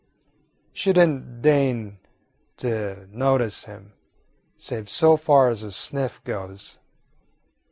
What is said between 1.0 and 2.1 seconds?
n't deign